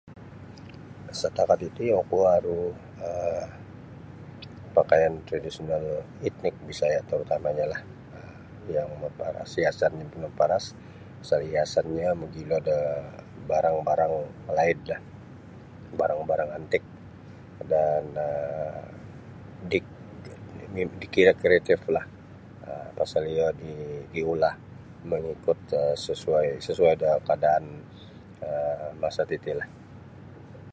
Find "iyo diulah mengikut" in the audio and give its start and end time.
23.33-25.59